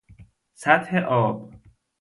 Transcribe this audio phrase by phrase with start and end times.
[0.53, 1.53] سطح آب